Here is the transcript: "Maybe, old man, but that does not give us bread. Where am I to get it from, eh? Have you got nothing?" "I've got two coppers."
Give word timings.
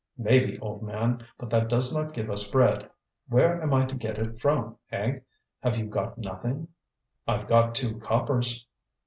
"Maybe, 0.17 0.57
old 0.61 0.81
man, 0.81 1.23
but 1.37 1.51
that 1.51 1.69
does 1.69 1.95
not 1.95 2.11
give 2.15 2.31
us 2.31 2.49
bread. 2.49 2.89
Where 3.29 3.61
am 3.61 3.71
I 3.71 3.85
to 3.85 3.93
get 3.93 4.17
it 4.17 4.41
from, 4.41 4.75
eh? 4.91 5.19
Have 5.61 5.77
you 5.77 5.85
got 5.85 6.17
nothing?" 6.17 6.69
"I've 7.27 7.45
got 7.45 7.75
two 7.75 7.99
coppers." 7.99 8.65